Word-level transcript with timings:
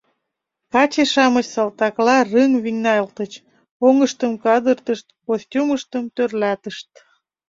Каче-шамыч 0.73 1.45
салтакла 1.53 2.17
рыҥ 2.31 2.51
вийналтыч, 2.63 3.31
оҥыштым 3.87 4.31
кадыртышт, 4.43 5.07
костюмыштым 5.27 6.03
тӧрлатышт. 6.15 6.89